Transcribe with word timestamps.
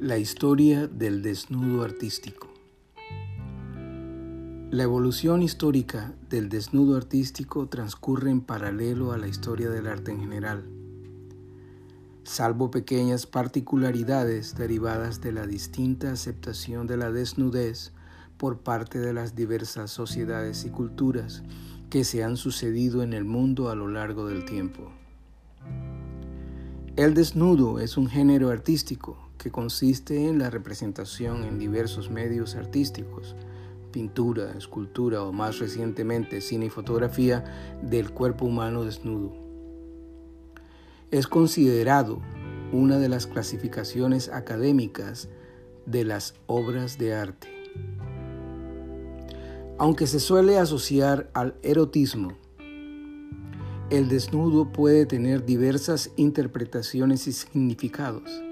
La 0.00 0.16
historia 0.16 0.86
del 0.86 1.22
desnudo 1.22 1.82
artístico. 1.82 2.46
La 4.70 4.84
evolución 4.84 5.42
histórica 5.42 6.14
del 6.30 6.48
desnudo 6.48 6.96
artístico 6.96 7.66
transcurre 7.66 8.30
en 8.30 8.40
paralelo 8.40 9.10
a 9.10 9.18
la 9.18 9.26
historia 9.26 9.70
del 9.70 9.88
arte 9.88 10.12
en 10.12 10.20
general, 10.20 10.62
salvo 12.22 12.70
pequeñas 12.70 13.26
particularidades 13.26 14.54
derivadas 14.54 15.20
de 15.20 15.32
la 15.32 15.48
distinta 15.48 16.12
aceptación 16.12 16.86
de 16.86 16.96
la 16.96 17.10
desnudez 17.10 17.90
por 18.36 18.60
parte 18.60 19.00
de 19.00 19.12
las 19.12 19.34
diversas 19.34 19.90
sociedades 19.90 20.64
y 20.64 20.70
culturas 20.70 21.42
que 21.90 22.04
se 22.04 22.22
han 22.22 22.36
sucedido 22.36 23.02
en 23.02 23.14
el 23.14 23.24
mundo 23.24 23.68
a 23.68 23.74
lo 23.74 23.88
largo 23.88 24.28
del 24.28 24.44
tiempo. 24.44 24.92
El 26.94 27.14
desnudo 27.14 27.80
es 27.80 27.96
un 27.96 28.08
género 28.08 28.50
artístico 28.50 29.27
consiste 29.50 30.28
en 30.28 30.38
la 30.38 30.50
representación 30.50 31.44
en 31.44 31.58
diversos 31.58 32.10
medios 32.10 32.54
artísticos, 32.54 33.36
pintura, 33.92 34.52
escultura 34.56 35.22
o 35.22 35.32
más 35.32 35.58
recientemente 35.58 36.40
cine 36.40 36.66
y 36.66 36.70
fotografía 36.70 37.44
del 37.82 38.10
cuerpo 38.10 38.46
humano 38.46 38.84
desnudo. 38.84 39.32
Es 41.10 41.26
considerado 41.26 42.20
una 42.72 42.98
de 42.98 43.08
las 43.08 43.26
clasificaciones 43.26 44.28
académicas 44.28 45.28
de 45.86 46.04
las 46.04 46.34
obras 46.46 46.98
de 46.98 47.14
arte. 47.14 47.48
Aunque 49.78 50.06
se 50.06 50.20
suele 50.20 50.58
asociar 50.58 51.30
al 51.34 51.54
erotismo, 51.62 52.32
el 53.90 54.08
desnudo 54.08 54.70
puede 54.70 55.06
tener 55.06 55.46
diversas 55.46 56.10
interpretaciones 56.16 57.26
y 57.26 57.32
significados 57.32 58.42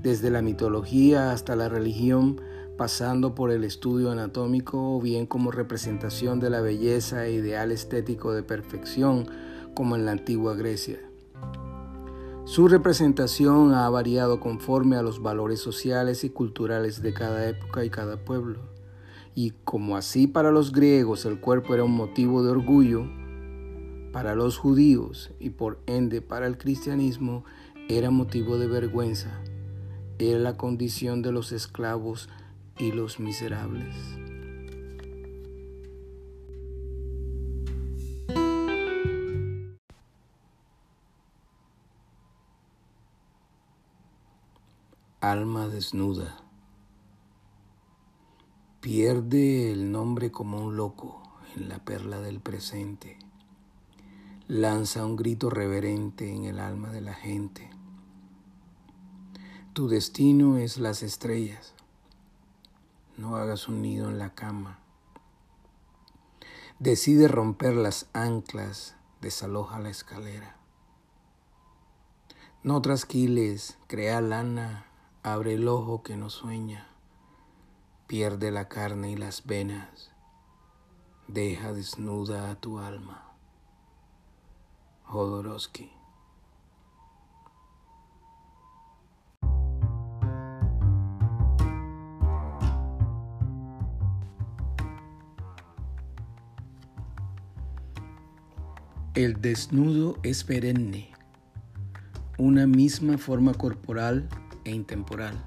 desde 0.00 0.30
la 0.30 0.42
mitología 0.42 1.32
hasta 1.32 1.56
la 1.56 1.68
religión, 1.68 2.40
pasando 2.76 3.34
por 3.34 3.50
el 3.50 3.64
estudio 3.64 4.10
anatómico 4.10 4.96
o 4.96 5.00
bien 5.00 5.26
como 5.26 5.50
representación 5.50 6.40
de 6.40 6.50
la 6.50 6.60
belleza 6.60 7.26
e 7.26 7.32
ideal 7.32 7.72
estético 7.72 8.32
de 8.32 8.42
perfección, 8.42 9.26
como 9.74 9.96
en 9.96 10.04
la 10.04 10.12
antigua 10.12 10.54
Grecia. 10.54 10.98
Su 12.44 12.68
representación 12.68 13.74
ha 13.74 13.88
variado 13.90 14.38
conforme 14.38 14.96
a 14.96 15.02
los 15.02 15.20
valores 15.20 15.60
sociales 15.60 16.22
y 16.22 16.30
culturales 16.30 17.02
de 17.02 17.12
cada 17.12 17.48
época 17.48 17.84
y 17.84 17.90
cada 17.90 18.24
pueblo. 18.24 18.60
Y 19.34 19.50
como 19.64 19.96
así 19.96 20.26
para 20.26 20.52
los 20.52 20.72
griegos 20.72 21.24
el 21.24 21.40
cuerpo 21.40 21.74
era 21.74 21.84
un 21.84 21.92
motivo 21.92 22.44
de 22.44 22.50
orgullo, 22.50 23.04
para 24.12 24.34
los 24.34 24.56
judíos 24.56 25.32
y 25.40 25.50
por 25.50 25.80
ende 25.86 26.22
para 26.22 26.46
el 26.46 26.56
cristianismo 26.56 27.44
era 27.88 28.10
motivo 28.10 28.56
de 28.56 28.66
vergüenza 28.66 29.42
era 30.18 30.38
la 30.38 30.56
condición 30.56 31.20
de 31.20 31.30
los 31.30 31.52
esclavos 31.52 32.28
y 32.78 32.92
los 32.92 33.20
miserables. 33.20 33.94
Alma 45.20 45.68
desnuda. 45.68 46.36
Pierde 48.80 49.72
el 49.72 49.90
nombre 49.90 50.30
como 50.30 50.64
un 50.64 50.76
loco 50.76 51.22
en 51.56 51.68
la 51.68 51.84
perla 51.84 52.20
del 52.20 52.40
presente. 52.40 53.18
Lanza 54.46 55.04
un 55.04 55.16
grito 55.16 55.50
reverente 55.50 56.32
en 56.32 56.44
el 56.44 56.60
alma 56.60 56.90
de 56.90 57.00
la 57.00 57.14
gente 57.14 57.75
tu 59.76 59.88
destino 59.88 60.56
es 60.56 60.78
las 60.78 61.02
estrellas. 61.02 61.74
No 63.18 63.36
hagas 63.36 63.68
un 63.68 63.82
nido 63.82 64.08
en 64.08 64.18
la 64.18 64.34
cama. 64.34 64.78
Decide 66.78 67.28
romper 67.28 67.74
las 67.74 68.08
anclas, 68.14 68.96
desaloja 69.20 69.78
la 69.78 69.90
escalera. 69.90 70.56
No 72.62 72.80
trasquiles, 72.80 73.76
crea 73.86 74.22
lana, 74.22 74.86
abre 75.22 75.52
el 75.52 75.68
ojo 75.68 76.02
que 76.02 76.16
no 76.16 76.30
sueña, 76.30 76.88
pierde 78.06 78.50
la 78.52 78.70
carne 78.70 79.10
y 79.10 79.16
las 79.16 79.44
venas, 79.44 80.10
deja 81.28 81.74
desnuda 81.74 82.50
a 82.50 82.54
tu 82.58 82.78
alma. 82.78 83.30
Jodorowsky 85.04 85.95
El 99.16 99.40
desnudo 99.40 100.18
es 100.22 100.44
perenne, 100.44 101.08
una 102.36 102.66
misma 102.66 103.16
forma 103.16 103.54
corporal 103.54 104.28
e 104.66 104.72
intemporal. 104.72 105.42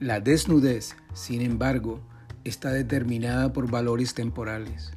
La 0.00 0.20
desnudez, 0.20 0.96
sin 1.12 1.42
embargo, 1.42 2.00
está 2.44 2.72
determinada 2.72 3.52
por 3.52 3.70
valores 3.70 4.14
temporales. 4.14 4.92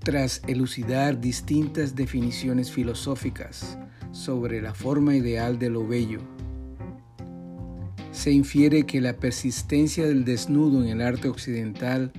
Tras 0.00 0.42
elucidar 0.48 1.20
distintas 1.20 1.94
definiciones 1.94 2.72
filosóficas 2.72 3.78
sobre 4.10 4.60
la 4.60 4.74
forma 4.74 5.14
ideal 5.14 5.60
de 5.60 5.70
lo 5.70 5.86
bello, 5.86 6.18
se 8.10 8.32
infiere 8.32 8.84
que 8.84 9.00
la 9.00 9.16
persistencia 9.16 10.04
del 10.04 10.24
desnudo 10.24 10.82
en 10.82 10.88
el 10.88 11.02
arte 11.02 11.28
occidental 11.28 12.10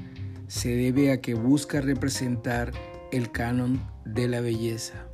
se 0.48 0.76
debe 0.76 1.12
a 1.12 1.22
que 1.22 1.34
busca 1.34 1.82
representar 1.82 2.72
el 3.12 3.32
canon 3.32 3.82
de 4.06 4.28
la 4.28 4.42
belleza. 4.42 5.08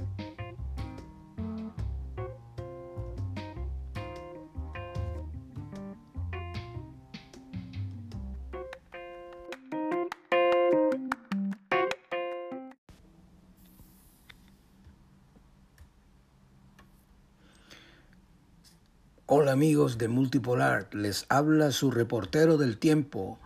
Hola 19.34 19.54
amigos 19.54 19.98
de 19.98 20.10
Multipolar, 20.10 20.94
les 20.94 21.26
habla 21.30 21.72
su 21.72 21.90
reportero 21.90 22.58
del 22.58 22.78
tiempo, 22.78 23.40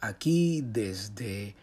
aquí 0.00 0.62
desde 0.64 1.54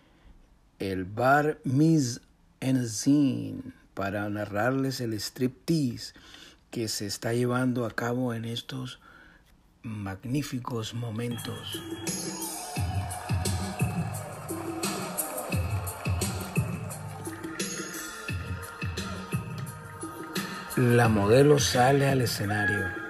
el 0.79 1.05
bar 1.05 1.59
Miss 1.63 2.21
Enzine 2.59 3.61
para 3.93 4.29
narrarles 4.29 5.01
el 5.01 5.13
striptease 5.13 6.13
que 6.69 6.87
se 6.87 7.05
está 7.05 7.33
llevando 7.33 7.85
a 7.85 7.91
cabo 7.91 8.33
en 8.33 8.45
estos 8.45 8.99
magníficos 9.81 10.93
momentos. 10.93 11.81
La 20.75 21.07
modelo 21.09 21.57
sale 21.57 22.07
al 22.07 22.21
escenario 22.21 23.07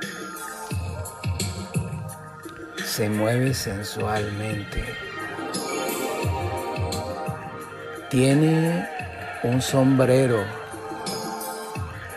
se 2.97 3.09
mueve 3.09 3.53
sensualmente. 3.53 5.06
Tiene 8.09 8.87
un 9.43 9.61
sombrero, 9.61 10.43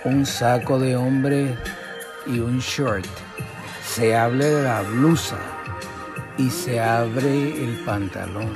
un 0.04 0.24
saco 0.24 0.78
de 0.78 0.94
hombre 0.94 1.56
y 2.26 2.38
un 2.38 2.60
short. 2.60 3.06
Se 3.84 4.16
abre 4.16 4.62
la 4.62 4.82
blusa 4.82 5.38
y 6.38 6.48
se 6.48 6.80
abre 6.80 7.64
el 7.64 7.82
pantalón. 7.84 8.54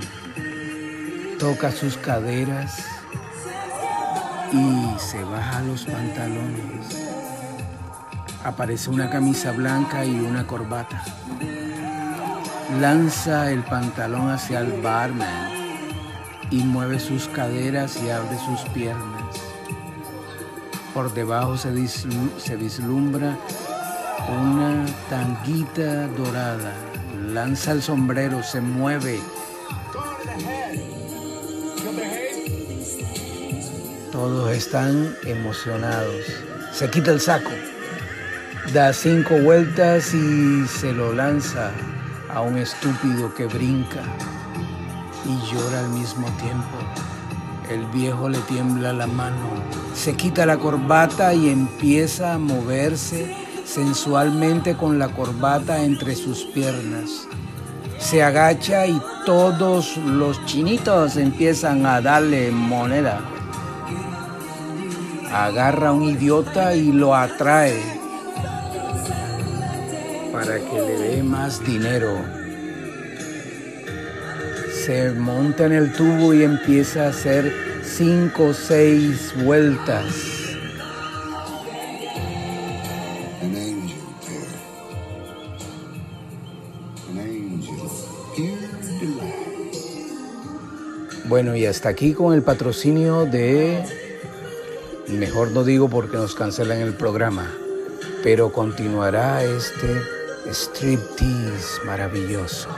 Toca 1.41 1.73
sus 1.73 1.97
caderas 1.97 2.85
y 4.53 4.99
se 4.99 5.25
baja 5.25 5.61
los 5.63 5.85
pantalones. 5.87 7.09
Aparece 8.45 8.91
una 8.91 9.11
camisa 9.11 9.51
blanca 9.51 10.05
y 10.05 10.15
una 10.21 10.47
corbata 10.47 11.03
lanza 12.81 13.51
el 13.51 13.63
pantalón 13.63 14.31
hacia 14.31 14.61
el 14.61 14.81
barman 14.81 15.64
y 16.51 16.63
mueve 16.63 16.99
sus 16.99 17.29
caderas 17.29 17.99
y 18.03 18.11
abre 18.11 18.37
sus 18.39 18.61
piernas. 18.71 19.23
Por 20.93 21.13
debajo 21.13 21.57
se, 21.57 21.71
vislumbra 22.57 23.37
una 24.29 24.87
tanguita 25.11 26.07
dorada. 26.09 26.73
Lanza 27.29 27.73
el 27.73 27.83
sombrero, 27.83 28.43
se 28.43 28.61
mueve. 28.61 29.21
Todos 34.13 34.51
están 34.53 35.17
emocionados. 35.25 36.25
Se 36.73 36.89
quita 36.91 37.11
el 37.11 37.21
saco 37.21 37.51
Da 38.73 38.93
cinco 38.93 39.37
vueltas 39.37 40.15
y 40.15 40.67
se 40.67 40.93
lo 40.93 41.13
lanza 41.13 41.71
a 42.33 42.41
un 42.41 42.57
estúpido 42.59 43.33
que 43.35 43.47
brinca 43.47 44.03
y 45.27 45.53
llora 45.53 45.81
al 45.81 45.89
mismo 45.91 46.27
tiempo. 46.41 46.77
El 47.71 47.87
viejo 47.87 48.29
le 48.29 48.39
tiembla 48.41 48.93
la 48.93 49.07
mano, 49.07 49.49
se 49.95 50.15
quita 50.15 50.45
la 50.45 50.59
corbata 50.59 51.33
y 51.33 51.49
empieza 51.49 52.35
a 52.35 52.39
moverse 52.39 53.35
sensualmente 53.65 54.77
con 54.77 54.99
la 54.99 55.09
corbata 55.09 55.83
entre 55.83 56.15
sus 56.15 56.45
piernas. 56.45 57.27
Se 57.99 58.23
agacha 58.23 58.87
y 58.87 59.01
todos 59.25 59.97
los 59.97 60.45
chinitos 60.45 61.17
empiezan 61.17 61.87
a 61.87 62.03
darle 62.03 62.51
moneda. 62.51 63.21
Agarra 65.33 65.89
a 65.89 65.93
un 65.93 66.05
idiota 66.05 66.75
y 66.75 66.93
lo 66.93 67.15
atrae 67.15 67.83
para 70.31 70.59
que 70.59 70.81
le 70.81 70.99
dé 70.99 71.23
más 71.23 71.65
dinero. 71.65 72.44
Se 74.85 75.13
monta 75.13 75.65
en 75.65 75.73
el 75.73 75.95
tubo 75.95 76.35
y 76.35 76.43
empieza 76.43 77.07
a 77.07 77.09
hacer 77.09 77.51
cinco 77.83 78.49
o 78.49 78.53
seis 78.53 79.33
vueltas. 79.43 80.05
Bueno, 91.25 91.57
y 91.57 91.65
hasta 91.65 91.89
aquí 91.89 92.13
con 92.13 92.35
el 92.35 92.43
patrocinio 92.43 93.25
de... 93.25 93.83
Mejor 95.09 95.53
no 95.53 95.65
digo 95.65 95.89
porque 95.89 96.19
nos 96.19 96.35
cancelan 96.35 96.81
el 96.81 96.93
programa, 96.93 97.51
pero 98.23 98.53
continuará 98.53 99.43
este 99.45 100.03
striptease 100.53 101.83
maravilloso. 101.87 102.69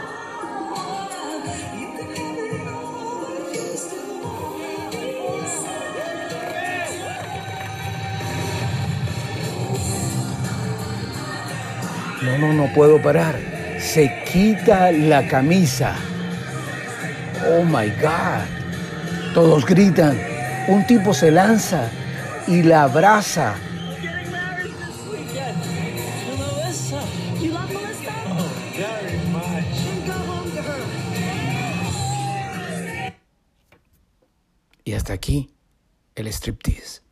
No, 12.27 12.39
no, 12.39 12.53
no 12.53 12.73
puedo 12.75 13.01
parar. 13.01 13.39
Se 13.79 14.25
quita 14.25 14.91
la 14.91 15.29
camisa. 15.29 15.95
Oh 17.49 17.63
my 17.63 17.89
God. 18.03 19.33
Todos 19.33 19.65
gritan. 19.65 20.19
Un 20.67 20.85
tipo 20.89 21.15
se 21.15 21.31
lanza 21.31 21.89
y 22.49 22.65
la 22.65 22.83
abraza. 22.83 23.55
Y 34.85 34.95
hasta 34.95 35.13
aquí 35.13 35.55
el 36.17 36.27
striptease. 36.27 37.06